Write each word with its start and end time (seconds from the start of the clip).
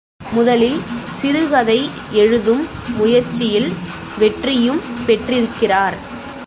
முதலில் 0.33 0.79
சிறுகதை 1.11 1.89
எழுதும் 2.11 2.67
முயற்சியில் 2.97 3.69
வெற்றியும் 4.19 4.81
பெற்றிருக்கிறார். 5.05 5.97